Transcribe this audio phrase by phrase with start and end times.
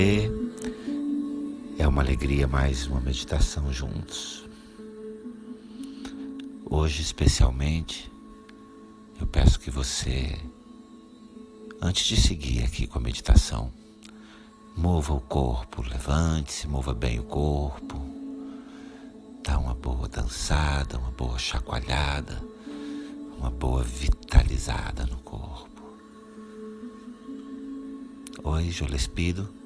[0.00, 0.30] Namastê.
[1.78, 4.44] É uma alegria mais uma meditação juntos.
[6.64, 8.10] Hoje, especialmente,
[9.20, 10.38] eu peço que você,
[11.82, 13.70] antes de seguir aqui com a meditação,
[14.76, 17.98] mova o corpo, levante-se, mova bem o corpo,
[19.42, 22.42] dá uma boa dançada, uma boa chacoalhada,
[23.38, 25.68] uma boa vitalizada no corpo.
[28.42, 29.59] Hoje eu pido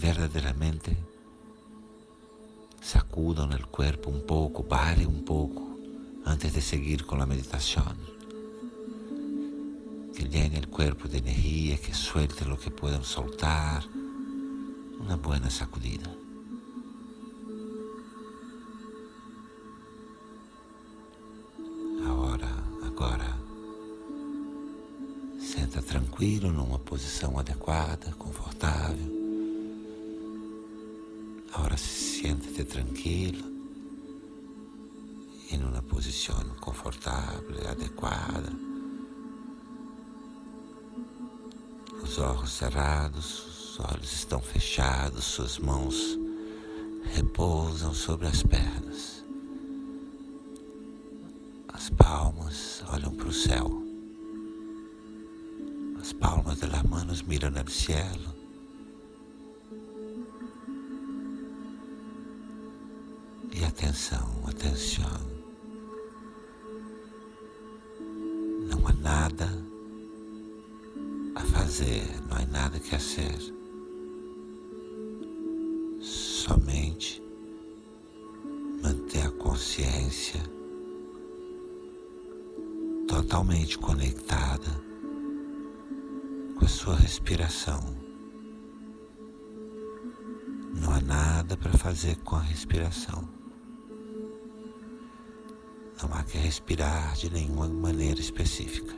[0.00, 0.96] que verdadeiramente
[2.80, 5.78] sacudam o corpo um pouco, pare um pouco
[6.24, 7.94] antes de seguir com a meditação.
[10.14, 13.84] Que llene o corpo de energia, que suelte lo que puedan soltar.
[15.00, 16.10] Uma boa sacudida.
[25.80, 29.19] tranquilo, numa posição adequada, confortável.
[32.20, 33.44] Agora siente-te tranquilo,
[35.50, 38.52] em uma posição confortável, adequada.
[42.02, 46.18] Os olhos cerrados, os olhos estão fechados, suas mãos
[47.14, 49.24] repousam sobre as pernas.
[51.68, 53.82] As palmas olham para o céu.
[55.98, 58.29] As palmas de las manos miran al cielo.
[64.00, 65.20] Atenção, atenção.
[68.70, 69.46] Não há nada
[71.34, 73.38] a fazer, não há nada que fazer.
[76.00, 77.22] Somente
[78.82, 80.40] manter a consciência
[83.06, 84.82] totalmente conectada
[86.58, 87.80] com a sua respiração.
[90.74, 93.39] Não há nada para fazer com a respiração.
[96.02, 98.94] Não há que respirar de nenhuma maneira específica.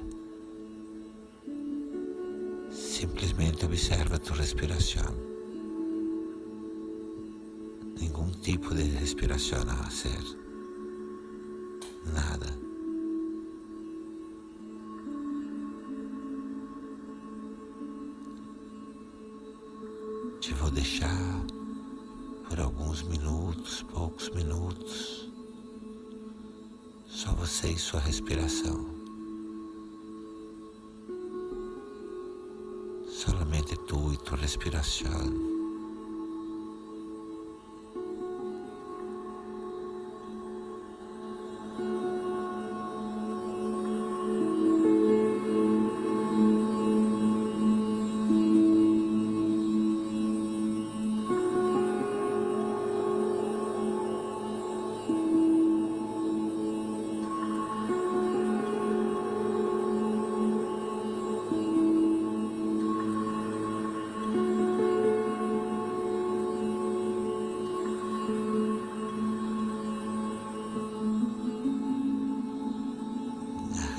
[2.70, 5.12] Simplesmente observa tua respiração.
[7.98, 10.22] Nenhum tipo de respiração a ser.
[12.06, 12.46] Nada.
[20.40, 21.44] Te vou deixar
[22.48, 25.21] por alguns minutos, poucos minutos,
[27.22, 28.84] só você e sua respiração.
[33.06, 35.51] Solamente tu e tua respiração.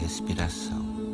[0.04, 1.13] Respiração.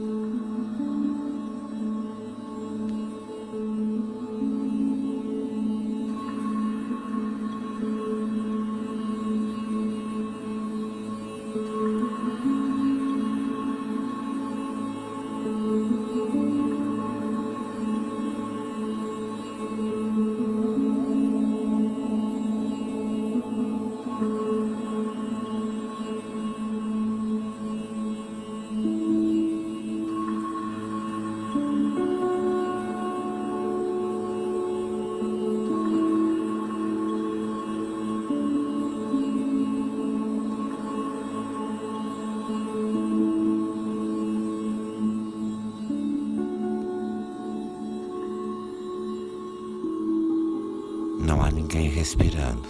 [51.72, 52.68] Ninguém respirando.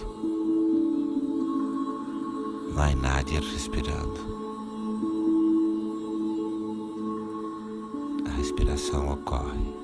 [2.76, 4.20] Há nadie respirando.
[8.26, 9.74] A respiração ocorre.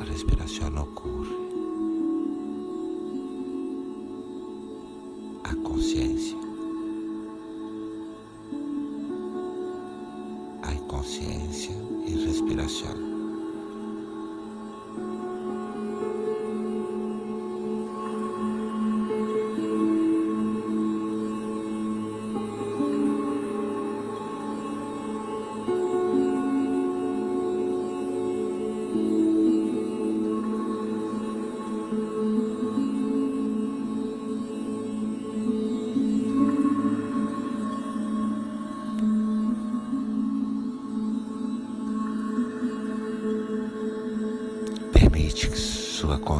[0.00, 1.36] A respiração ocorre.
[5.42, 6.38] A consciência.
[10.62, 11.74] A consciência
[12.06, 13.19] e respiração.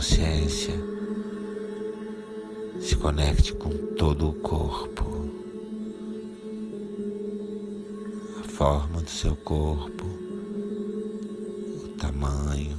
[0.01, 0.75] Consciência
[2.81, 5.05] se conecte com todo o corpo,
[8.39, 10.07] a forma do seu corpo,
[11.85, 12.79] o tamanho,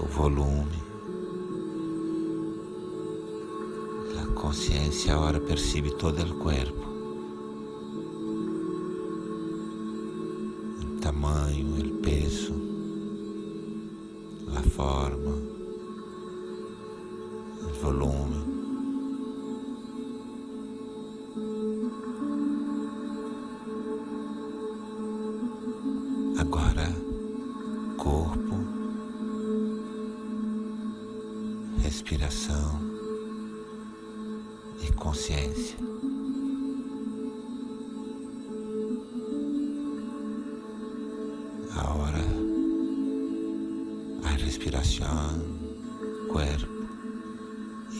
[0.00, 0.82] o volume.
[4.22, 6.84] A consciência agora percebe todo o corpo.
[10.82, 12.13] O tamanho, o peso,
[14.76, 15.36] forma,
[17.80, 18.33] volume.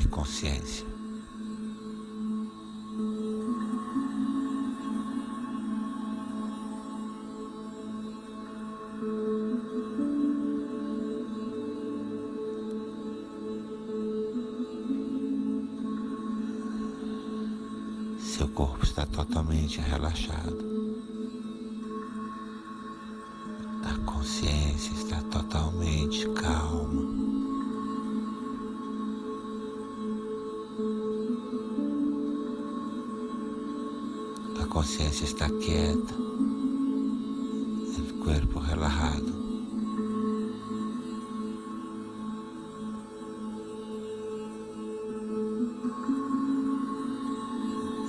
[0.04, 0.86] E consciência.
[18.18, 20.73] Seu corpo está totalmente relaxado.
[35.24, 36.14] Está quieta,
[37.98, 39.32] o corpo relajado.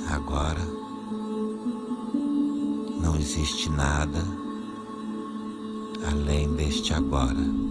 [0.10, 0.60] Agora
[3.02, 4.22] não existe nada
[6.12, 6.94] além deste.
[6.94, 7.65] Agora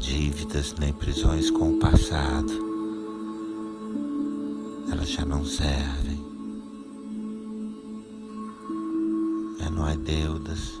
[0.00, 2.50] dívidas nem prisões com o passado.
[4.90, 6.18] Elas já não servem.
[9.58, 10.80] Já não há deudas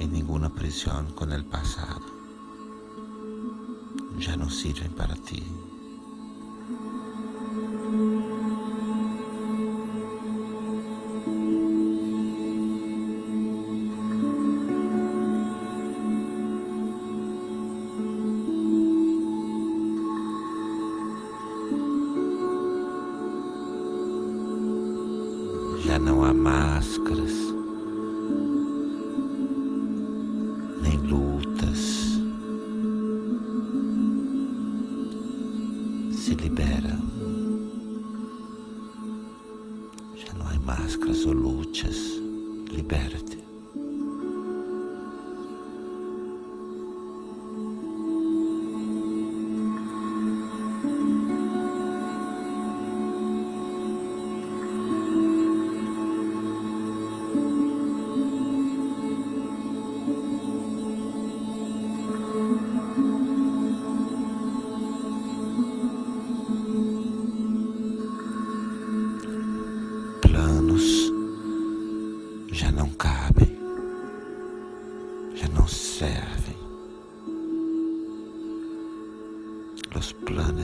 [0.00, 2.06] e nenhuma prisão com o passado.
[4.18, 5.42] Já não servem para ti.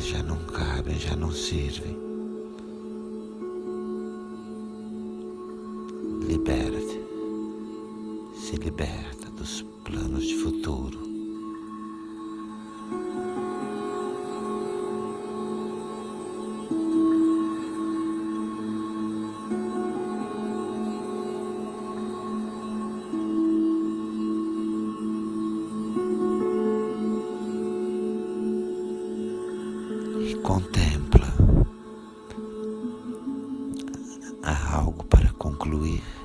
[0.04, 1.96] Já não cabem, já não servem.
[6.28, 7.00] Libera-te,
[8.38, 11.03] se liberta dos planos de futuro.
[35.64, 36.23] Concluir.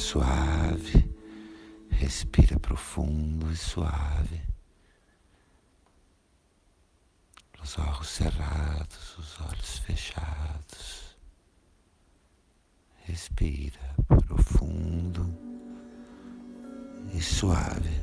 [0.00, 1.08] Suave,
[1.90, 4.42] respira profundo e suave.
[7.62, 11.16] Os olhos cerrados, os olhos fechados.
[13.04, 13.94] Respira
[14.26, 15.32] profundo
[17.12, 18.00] e suave.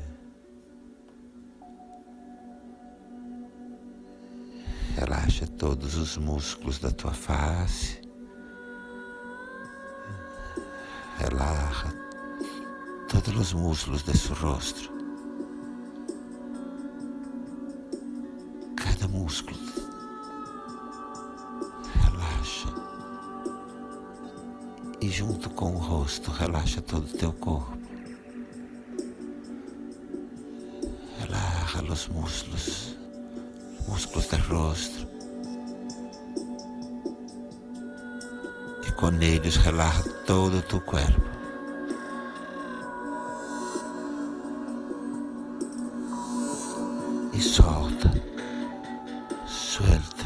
[4.95, 8.06] Relaxa todos os músculos da tua face.
[11.29, 11.93] Relaxa
[13.09, 14.89] todos os músculos de seu rosto.
[18.77, 19.59] Cada músculo.
[22.01, 22.69] Relaxa.
[25.01, 27.77] E junto com o rosto, relaxa todo o teu corpo.
[31.19, 32.95] Relaxa os músculos
[33.85, 35.16] músculos del rosto.
[38.97, 41.21] E com eles relaxa todo o teu corpo.
[47.31, 48.11] E solta,
[49.45, 50.25] suelta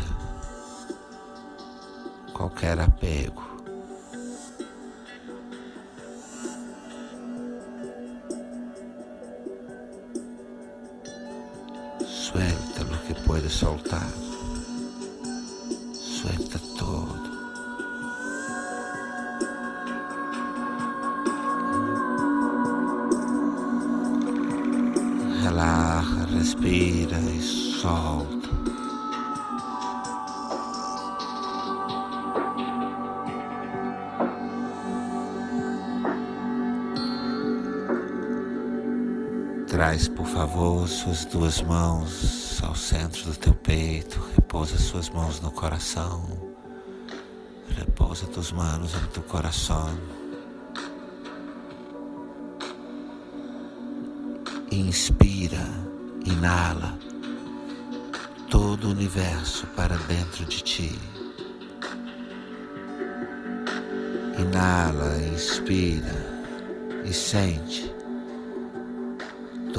[2.33, 3.50] qualquer apego.
[39.81, 44.23] Traz, por favor, suas duas mãos ao centro do teu peito.
[44.35, 46.23] Repousa suas mãos no coração.
[47.67, 49.89] Repousa tuas mãos no teu coração.
[54.71, 55.67] Inspira,
[56.27, 56.95] inala
[58.51, 60.99] todo o universo para dentro de ti.
[64.37, 66.13] Inala, inspira
[67.03, 68.00] e sente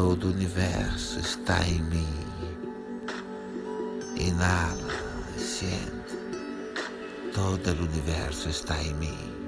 [0.03, 2.09] Todo o universo está em mim.
[4.17, 4.95] Inala
[5.39, 6.19] sente.
[7.33, 9.42] Todo o universo está em mim.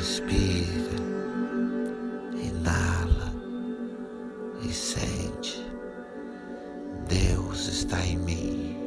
[0.00, 0.96] Inspira,
[2.42, 3.34] inala
[4.62, 5.62] e sente.
[7.06, 8.78] Deus está em mim.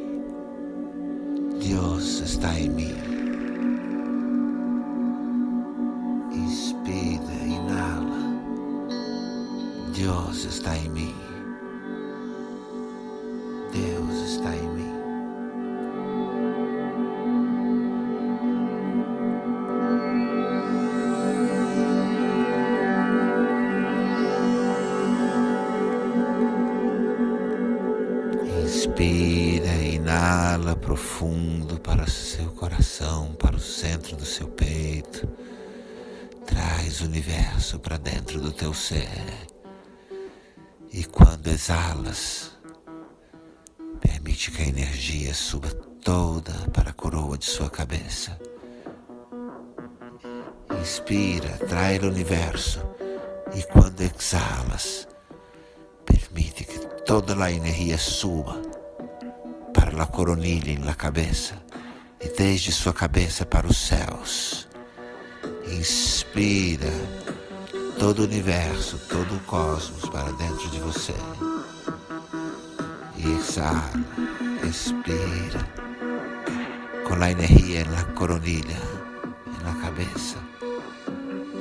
[1.64, 2.96] Deus está em mim.
[6.34, 8.18] Inspira, inala.
[9.96, 11.23] Deus está em mim.
[28.86, 35.26] Inspira, inala profundo para o seu coração, para o centro do seu peito.
[36.46, 39.48] Traz o universo para dentro do teu ser.
[40.92, 42.52] E quando exalas,
[44.02, 45.70] permite que a energia suba
[46.04, 48.38] toda para a coroa de sua cabeça.
[50.82, 52.82] Inspira, trai o universo.
[53.56, 55.08] E quando exalas,
[56.04, 58.73] permite que toda a energia suba
[59.94, 61.54] para a coronilha em la cabeça
[62.20, 64.68] e desde sua cabeça para os céus.
[65.68, 66.92] Inspira
[68.00, 71.14] todo o universo, todo o cosmos para dentro de você.
[73.18, 73.92] E exala,
[74.68, 75.60] expira
[77.08, 78.82] com a energia na coronilha,
[79.64, 80.38] na cabeça,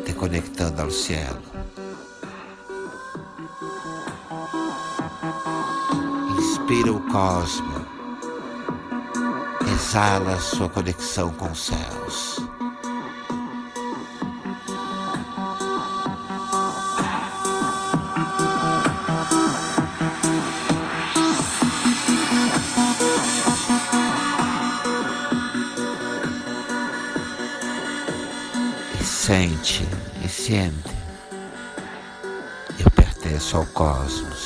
[0.06, 1.42] te conectando ao cielo.
[6.38, 7.71] Inspira o cosmo,
[9.82, 12.38] exala sua conexão com os céus.
[29.00, 29.86] E sente
[30.24, 30.72] e sente.
[32.78, 34.41] Eu pertenço ao cosmos.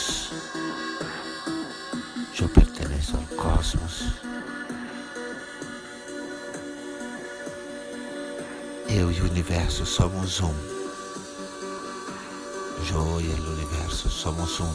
[9.30, 10.54] Universo somos um.
[12.88, 14.72] Eu e o universo somos um.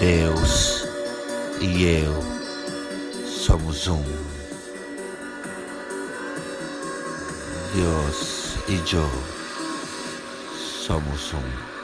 [0.00, 0.84] Deus
[1.60, 2.22] e eu
[3.24, 4.02] somos um.
[7.72, 9.10] Deus e eu
[10.86, 11.75] somos um.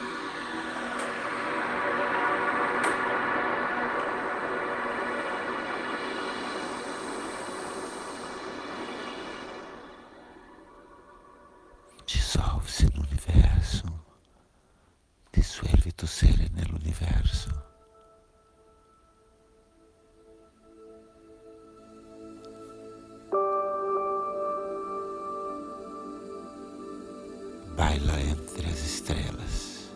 [27.93, 29.93] Baila entre as estrelas,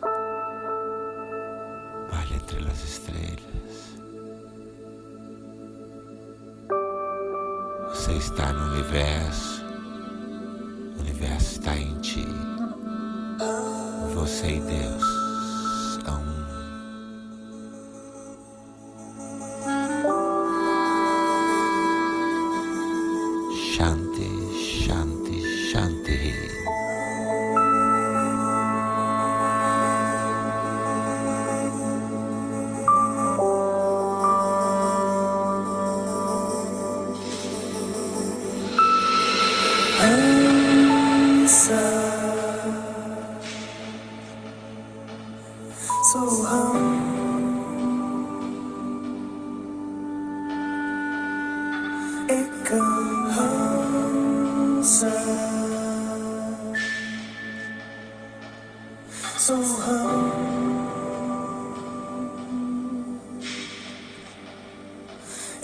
[2.11, 3.97] baila entre as estrelas.
[7.89, 9.65] Você está no universo
[10.99, 12.27] universo está em ti.
[14.13, 15.03] Você e Deus
[16.05, 16.37] são um.
[23.55, 24.29] Shanti,
[24.85, 26.86] Shanti, Shanti.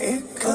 [0.04, 0.53] एक Você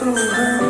[0.00, 0.69] so.